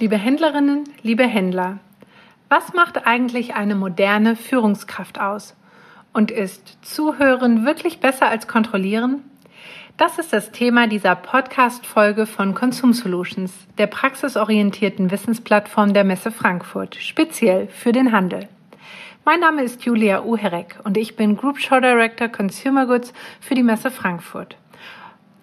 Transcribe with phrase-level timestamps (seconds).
[0.00, 1.78] Liebe Händlerinnen, liebe Händler,
[2.48, 5.54] was macht eigentlich eine moderne Führungskraft aus?
[6.14, 9.22] Und ist Zuhören wirklich besser als Kontrollieren?
[9.98, 16.94] Das ist das Thema dieser Podcast-Folge von Consum Solutions, der praxisorientierten Wissensplattform der Messe Frankfurt,
[16.94, 18.48] speziell für den Handel.
[19.26, 23.62] Mein Name ist Julia Uherek und ich bin Group Show Director Consumer Goods für die
[23.62, 24.56] Messe Frankfurt.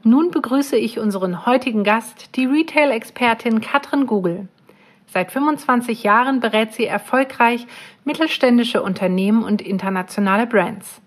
[0.08, 4.48] Nun begrüße ich unseren heutigen Gast, die Retail-Expertin Katrin Google.
[5.18, 7.66] Seit 25 Jahren berät sie erfolgreich
[8.06, 11.02] mittelständische Unternehmen und internationale Brands.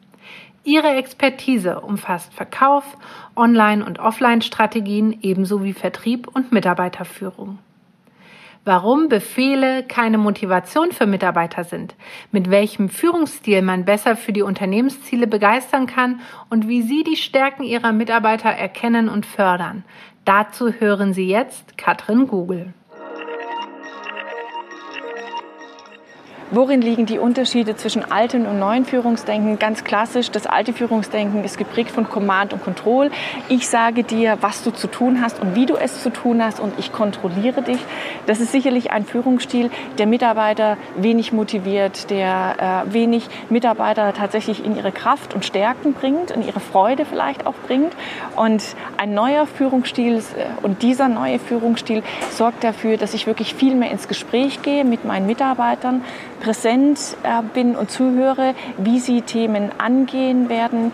[0.64, 2.96] Ihre Expertise umfasst Verkauf,
[3.36, 7.60] Online- und Offline-Strategien ebenso wie Vertrieb und Mitarbeiterführung
[8.64, 11.94] warum Befehle keine Motivation für Mitarbeiter sind,
[12.30, 16.20] mit welchem Führungsstil man besser für die Unternehmensziele begeistern kann
[16.50, 19.82] und wie Sie die Stärken Ihrer Mitarbeiter erkennen und fördern.
[20.26, 22.74] Dazu hören Sie jetzt Katrin Google.
[26.52, 29.60] Worin liegen die Unterschiede zwischen altem und neuen Führungsdenken?
[29.60, 33.12] Ganz klassisch, das alte Führungsdenken ist geprägt von Command und Control.
[33.48, 36.58] Ich sage dir, was du zu tun hast und wie du es zu tun hast
[36.58, 37.78] und ich kontrolliere dich.
[38.26, 44.74] Das ist sicherlich ein Führungsstil, der Mitarbeiter wenig motiviert, der äh, wenig Mitarbeiter tatsächlich in
[44.74, 47.92] ihre Kraft und Stärken bringt, in ihre Freude vielleicht auch bringt.
[48.34, 53.76] Und ein neuer Führungsstil äh, und dieser neue Führungsstil sorgt dafür, dass ich wirklich viel
[53.76, 56.02] mehr ins Gespräch gehe mit meinen Mitarbeitern,
[56.40, 60.92] präsent äh, bin und zuhöre, wie sie Themen angehen werden,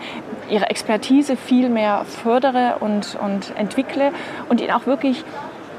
[0.49, 4.11] ihre Expertise viel mehr fördere und, und entwickle
[4.49, 5.23] und ihnen auch wirklich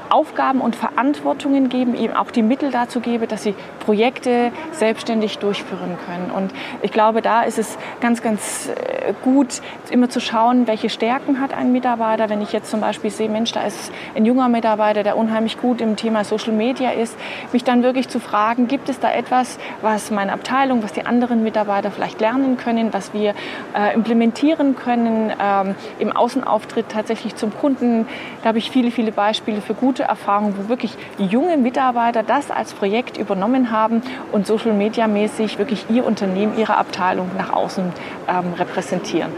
[0.09, 5.97] Aufgaben und Verantwortungen geben, eben auch die Mittel dazu gebe, dass sie Projekte selbstständig durchführen
[6.05, 6.31] können.
[6.31, 11.39] Und ich glaube, da ist es ganz, ganz äh, gut, immer zu schauen, welche Stärken
[11.39, 12.29] hat ein Mitarbeiter.
[12.29, 15.81] Wenn ich jetzt zum Beispiel sehe, Mensch, da ist ein junger Mitarbeiter, der unheimlich gut
[15.81, 17.17] im Thema Social Media ist,
[17.51, 21.43] mich dann wirklich zu fragen, gibt es da etwas, was meine Abteilung, was die anderen
[21.43, 23.33] Mitarbeiter vielleicht lernen können, was wir
[23.75, 28.07] äh, implementieren können ähm, im Außenauftritt tatsächlich zum Kunden.
[28.41, 32.51] Da habe ich viele, viele Beispiele für gute gute Erfahrung, wo wirklich junge Mitarbeiter das
[32.51, 34.01] als Projekt übernommen haben
[34.31, 37.91] und Social Media mäßig wirklich ihr Unternehmen, ihre Abteilung nach außen
[38.29, 39.29] ähm, repräsentieren.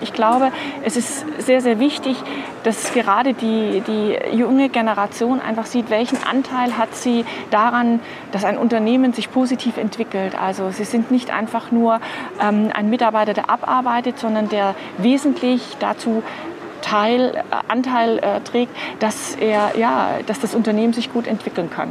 [0.00, 0.52] Ich glaube,
[0.84, 2.16] es ist sehr, sehr wichtig,
[2.62, 7.98] dass gerade die, die junge Generation einfach sieht, welchen Anteil hat sie daran,
[8.30, 10.40] dass ein Unternehmen sich positiv entwickelt.
[10.40, 12.00] Also sie sind nicht einfach nur
[12.40, 16.22] ähm, ein Mitarbeiter, der abarbeitet, sondern der wesentlich dazu
[16.80, 21.90] Teil, äh, Anteil äh, trägt, dass, er, ja, dass das Unternehmen sich gut entwickeln kann.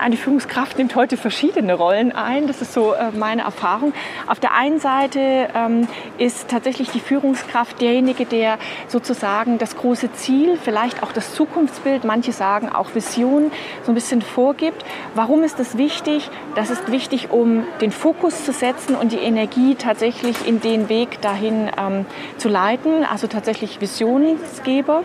[0.00, 2.46] Eine Führungskraft nimmt heute verschiedene Rollen ein.
[2.46, 3.94] Das ist so äh, meine Erfahrung.
[4.26, 8.58] Auf der einen Seite ähm, ist tatsächlich die Führungskraft derjenige, der
[8.88, 13.50] sozusagen das große Ziel, vielleicht auch das Zukunftsbild, manche sagen auch Vision,
[13.84, 14.84] so ein bisschen vorgibt.
[15.14, 16.28] Warum ist das wichtig?
[16.54, 21.22] Das ist wichtig, um den Fokus zu setzen und die Energie tatsächlich in den Weg
[21.22, 22.04] dahin ähm,
[22.36, 25.02] zu leiten, also tatsächlich Visionsgeber.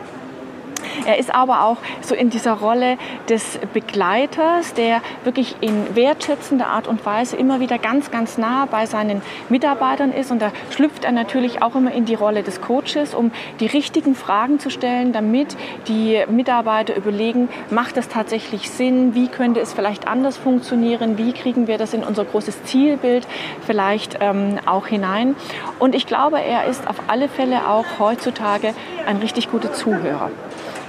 [1.05, 2.97] Er ist aber auch so in dieser Rolle
[3.29, 8.85] des Begleiters, der wirklich in wertschätzender Art und Weise immer wieder ganz, ganz nah bei
[8.85, 10.31] seinen Mitarbeitern ist.
[10.31, 14.15] Und da schlüpft er natürlich auch immer in die Rolle des Coaches, um die richtigen
[14.15, 15.55] Fragen zu stellen, damit
[15.87, 19.15] die Mitarbeiter überlegen, macht das tatsächlich Sinn?
[19.15, 21.17] Wie könnte es vielleicht anders funktionieren?
[21.17, 23.27] Wie kriegen wir das in unser großes Zielbild
[23.65, 25.35] vielleicht ähm, auch hinein?
[25.79, 28.73] Und ich glaube, er ist auf alle Fälle auch heutzutage
[29.05, 30.31] ein richtig guter Zuhörer.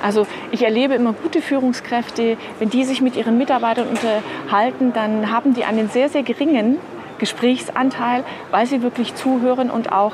[0.02, 5.54] Also ich erlebe immer gute Führungskräfte, wenn die sich mit ihren Mitarbeitern unterhalten, dann haben
[5.54, 6.78] die einen sehr, sehr geringen
[7.18, 10.12] Gesprächsanteil, weil sie wirklich zuhören und auch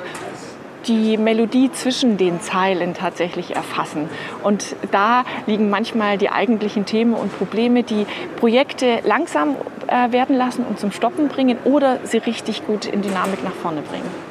[0.87, 4.09] die Melodie zwischen den Zeilen tatsächlich erfassen.
[4.43, 8.07] Und da liegen manchmal die eigentlichen Themen und Probleme, die
[8.37, 9.57] Projekte langsam
[9.87, 13.83] äh, werden lassen und zum Stoppen bringen oder sie richtig gut in Dynamik nach vorne
[13.83, 14.28] bringen.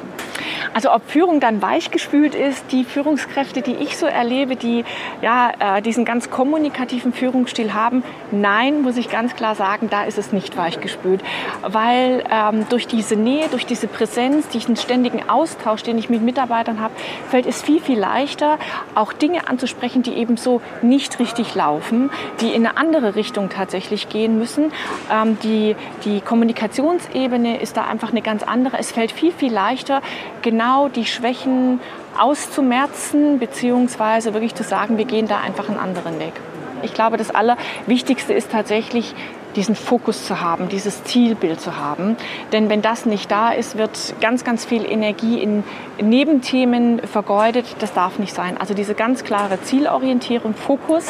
[0.78, 4.84] Also ob Führung dann weichgespült ist, die Führungskräfte, die ich so erlebe, die
[5.22, 10.18] ja äh, diesen ganz kommunikativen Führungsstil haben, nein, muss ich ganz klar sagen, da ist
[10.18, 11.20] es nicht weichgespült,
[11.62, 16.80] weil ähm, durch diese Nähe, durch diese Präsenz, diesen ständigen Austausch, den ich mit Mitarbeitern
[16.80, 16.94] habe,
[17.28, 18.56] fällt es viel viel leichter,
[18.94, 22.08] auch Dinge anzusprechen, die eben so nicht richtig laufen,
[22.40, 24.72] die in eine andere Richtung tatsächlich gehen müssen.
[25.10, 25.74] Ähm, die
[26.04, 28.78] die Kommunikationsebene ist da einfach eine ganz andere.
[28.78, 30.02] Es fällt viel viel leichter
[30.42, 31.80] genau die Schwächen
[32.18, 36.34] auszumerzen, beziehungsweise wirklich zu sagen, wir gehen da einfach einen anderen Weg.
[36.82, 39.14] Ich glaube, das Allerwichtigste ist tatsächlich,
[39.56, 42.16] diesen Fokus zu haben, dieses Zielbild zu haben.
[42.52, 45.64] Denn wenn das nicht da ist, wird ganz, ganz viel Energie in
[46.00, 47.64] Nebenthemen vergeudet.
[47.80, 48.58] Das darf nicht sein.
[48.58, 51.06] Also diese ganz klare Zielorientierung, Fokus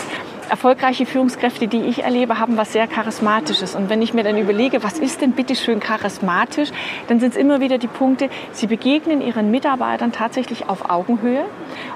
[0.50, 3.74] erfolgreiche Führungskräfte, die ich erlebe, haben was sehr Charismatisches.
[3.74, 6.70] Und wenn ich mir dann überlege, was ist denn bitte schön charismatisch,
[7.08, 11.44] dann sind es immer wieder die Punkte, sie begegnen ihren Mitarbeitern tatsächlich auf Augenhöhe.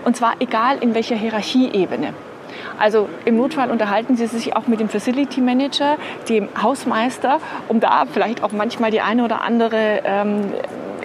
[0.05, 2.15] Und zwar egal in welcher Hierarchieebene.
[2.79, 5.97] Also im Notfall unterhalten Sie sich auch mit dem Facility Manager,
[6.29, 7.39] dem Hausmeister,
[7.69, 10.53] um da vielleicht auch manchmal die eine oder andere ähm,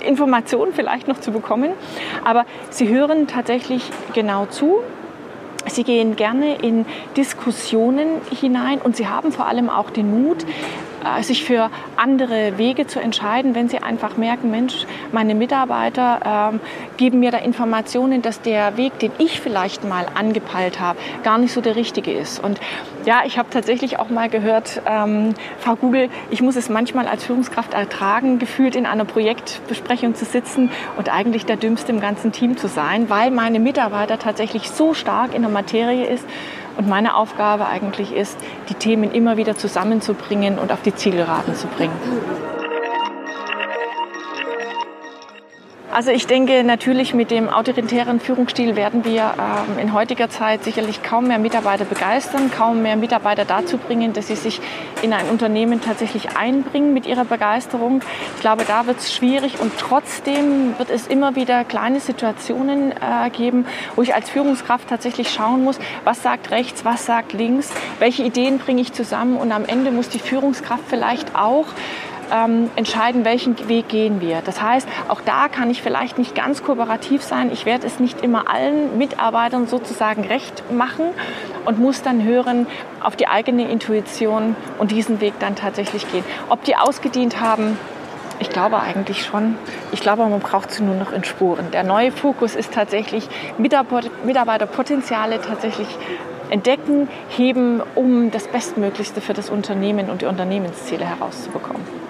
[0.05, 1.71] Information vielleicht noch zu bekommen.
[2.23, 3.83] Aber Sie hören tatsächlich
[4.13, 4.79] genau zu
[5.69, 6.85] Sie gehen gerne in
[7.15, 10.45] Diskussionen hinein und sie haben vor allem auch den Mut,
[11.21, 16.59] sich für andere Wege zu entscheiden, wenn sie einfach merken, Mensch, meine Mitarbeiter ähm,
[16.97, 21.53] geben mir da Informationen, dass der Weg, den ich vielleicht mal angepeilt habe, gar nicht
[21.53, 22.43] so der richtige ist.
[22.43, 22.59] Und
[23.05, 27.23] ja, ich habe tatsächlich auch mal gehört, ähm, Frau Google, ich muss es manchmal als
[27.23, 32.57] Führungskraft ertragen, gefühlt in einer Projektbesprechung zu sitzen und eigentlich der Dümmste im ganzen Team
[32.57, 36.25] zu sein, weil meine Mitarbeiter tatsächlich so stark in der Materie ist
[36.77, 38.37] und meine Aufgabe eigentlich ist,
[38.69, 41.95] die Themen immer wieder zusammenzubringen und auf die Zielgeraden zu bringen.
[45.97, 51.01] Also ich denke, natürlich mit dem autoritären Führungsstil werden wir ähm, in heutiger Zeit sicherlich
[51.01, 54.61] kaum mehr Mitarbeiter begeistern, kaum mehr Mitarbeiter dazu bringen, dass sie sich
[55.01, 58.03] in ein Unternehmen tatsächlich einbringen mit ihrer Begeisterung.
[58.35, 63.31] Ich glaube, da wird es schwierig und trotzdem wird es immer wieder kleine Situationen äh,
[63.31, 63.65] geben,
[63.95, 68.59] wo ich als Führungskraft tatsächlich schauen muss, was sagt rechts, was sagt links, welche Ideen
[68.59, 71.65] bringe ich zusammen und am Ende muss die Führungskraft vielleicht auch
[72.31, 74.41] ähm, entscheiden, welchen Weg gehen wir.
[74.43, 77.51] Das heißt, auch da kann ich vielleicht nicht ganz kooperativ sein.
[77.51, 81.05] Ich werde es nicht immer allen Mitarbeitern sozusagen recht machen
[81.65, 82.67] und muss dann hören
[83.01, 86.23] auf die eigene Intuition und diesen Weg dann tatsächlich gehen.
[86.49, 87.77] Ob die ausgedient haben,
[88.39, 89.55] ich glaube eigentlich schon.
[89.91, 91.71] Ich glaube, man braucht sie nur noch in Spuren.
[91.71, 93.27] Der neue Fokus ist tatsächlich
[93.57, 95.87] Mitarbeiterpotenziale tatsächlich
[96.49, 102.06] entdecken, heben, um das Bestmöglichste für das Unternehmen und die Unternehmensziele herauszubekommen.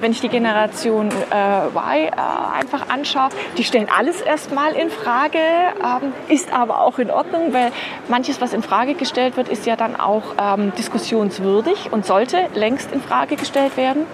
[0.00, 2.10] Wenn ich die Generation äh, Y äh,
[2.58, 7.72] einfach anschaue, die stellen alles erstmal in Frage, ähm, ist aber auch in Ordnung, weil
[8.08, 12.92] manches, was in Frage gestellt wird, ist ja dann auch ähm, diskussionswürdig und sollte längst
[12.92, 14.06] in Frage gestellt werden.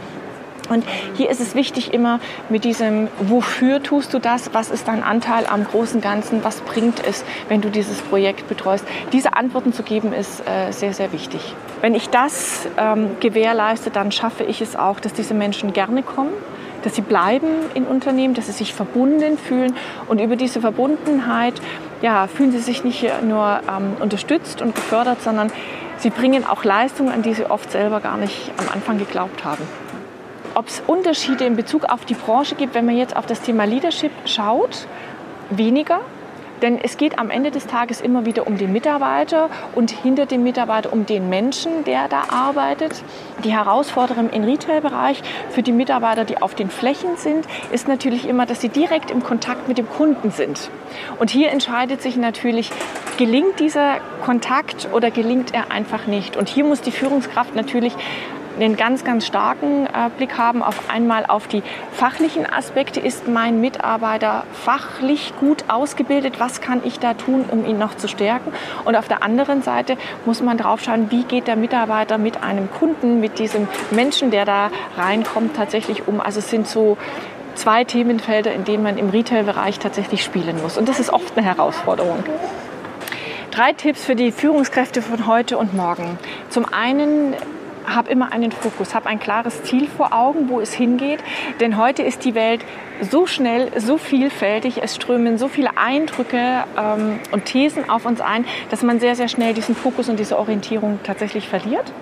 [0.72, 0.84] Und
[1.14, 4.54] hier ist es wichtig immer mit diesem, wofür tust du das?
[4.54, 6.42] Was ist dein Anteil am großen Ganzen?
[6.44, 8.86] Was bringt es, wenn du dieses Projekt betreust?
[9.12, 11.54] Diese Antworten zu geben ist äh, sehr, sehr wichtig.
[11.82, 16.32] Wenn ich das ähm, gewährleiste, dann schaffe ich es auch, dass diese Menschen gerne kommen,
[16.84, 19.74] dass sie bleiben in Unternehmen, dass sie sich verbunden fühlen
[20.08, 21.54] und über diese Verbundenheit
[22.00, 25.52] ja, fühlen sie sich nicht nur ähm, unterstützt und gefördert, sondern
[25.98, 29.62] sie bringen auch Leistungen, an die sie oft selber gar nicht am Anfang geglaubt haben
[30.54, 33.64] ob es Unterschiede in Bezug auf die Branche gibt, wenn man jetzt auf das Thema
[33.64, 34.86] Leadership schaut,
[35.50, 36.00] weniger.
[36.62, 40.44] Denn es geht am Ende des Tages immer wieder um den Mitarbeiter und hinter dem
[40.44, 43.02] Mitarbeiter um den Menschen, der da arbeitet.
[43.42, 48.46] Die Herausforderung im Retail-Bereich für die Mitarbeiter, die auf den Flächen sind, ist natürlich immer,
[48.46, 50.70] dass sie direkt im Kontakt mit dem Kunden sind.
[51.18, 52.70] Und hier entscheidet sich natürlich,
[53.18, 56.36] gelingt dieser Kontakt oder gelingt er einfach nicht.
[56.36, 57.94] Und hier muss die Führungskraft natürlich
[58.56, 60.62] einen ganz, ganz starken äh, Blick haben.
[60.62, 61.62] Auf einmal auf die
[61.92, 63.00] fachlichen Aspekte.
[63.00, 66.38] Ist mein Mitarbeiter fachlich gut ausgebildet?
[66.38, 68.52] Was kann ich da tun, um ihn noch zu stärken?
[68.84, 72.70] Und auf der anderen Seite muss man drauf schauen, wie geht der Mitarbeiter mit einem
[72.70, 76.20] Kunden, mit diesem Menschen, der da reinkommt, tatsächlich um.
[76.20, 76.96] Also es sind so
[77.54, 80.78] zwei Themenfelder, in denen man im Retail-Bereich tatsächlich spielen muss.
[80.78, 82.24] Und das ist oft eine Herausforderung.
[83.50, 86.18] Drei Tipps für die Führungskräfte von heute und morgen.
[86.48, 87.34] Zum einen
[87.86, 91.20] hab immer einen Fokus, hab ein klares Ziel vor Augen, wo es hingeht.
[91.60, 92.64] Denn heute ist die Welt
[93.00, 98.44] so schnell, so vielfältig, es strömen so viele Eindrücke ähm, und Thesen auf uns ein,
[98.70, 101.92] dass man sehr, sehr schnell diesen Fokus und diese Orientierung tatsächlich verliert.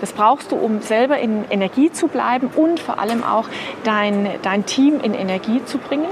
[0.00, 3.48] Das brauchst du, um selber in Energie zu bleiben und vor allem auch
[3.84, 6.08] dein, dein Team in Energie zu bringen.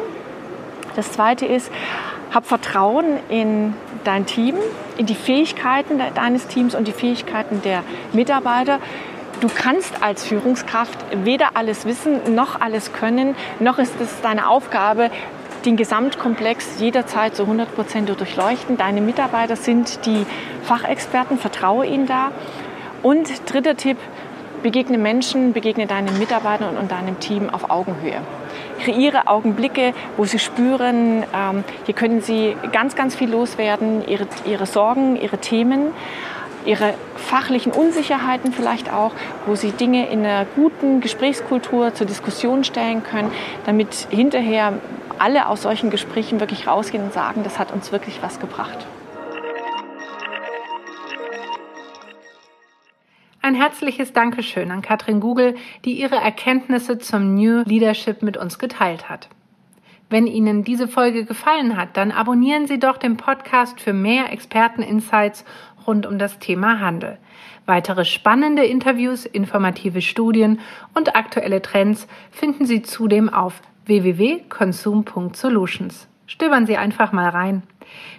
[0.95, 1.73] Das Zweite ist,
[2.33, 4.55] hab Vertrauen in dein Team,
[4.97, 7.83] in die Fähigkeiten deines Teams und die Fähigkeiten der
[8.13, 8.79] Mitarbeiter.
[9.41, 15.11] Du kannst als Führungskraft weder alles wissen noch alles können, noch ist es deine Aufgabe,
[15.65, 18.77] den Gesamtkomplex jederzeit zu 100 Prozent durchleuchten.
[18.77, 20.27] Deine Mitarbeiter sind die
[20.63, 22.33] Fachexperten, vertraue ihnen da.
[23.03, 23.97] Und dritter Tipp,
[24.63, 28.21] begegne Menschen, begegne deinen Mitarbeitern und deinem Team auf Augenhöhe
[28.81, 34.67] kreiere Augenblicke, wo sie spüren, ähm, hier können sie ganz, ganz viel loswerden, ihre, ihre
[34.67, 35.93] Sorgen, ihre Themen
[36.67, 39.13] ihre fachlichen Unsicherheiten vielleicht auch,
[39.47, 43.33] wo sie Dinge in einer guten Gesprächskultur zur Diskussion stellen können,
[43.65, 44.75] damit hinterher
[45.19, 48.87] alle aus solchen Gesprächen wirklich rausgehen und sagen, das hat uns wirklich was gebracht.
[53.43, 55.55] Ein herzliches Dankeschön an Katrin Google,
[55.87, 59.31] die ihre Erkenntnisse zum New Leadership mit uns geteilt hat.
[60.11, 65.47] Wenn Ihnen diese Folge gefallen hat, dann abonnieren Sie doch den Podcast für mehr Experten-Insights
[65.87, 67.17] rund um das Thema Handel.
[67.65, 70.61] Weitere spannende Interviews, informative Studien
[70.93, 76.09] und aktuelle Trends finden Sie zudem auf www.consum.solutions.
[76.27, 77.63] Stöbern Sie einfach mal rein.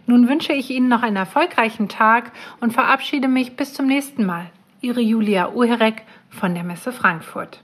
[0.08, 4.50] Nun wünsche ich Ihnen noch einen erfolgreichen Tag und verabschiede mich bis zum nächsten Mal.
[4.84, 7.64] Ihre Julia Uherek von der Messe Frankfurt.